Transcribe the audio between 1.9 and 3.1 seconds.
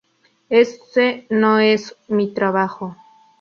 mi trabajo.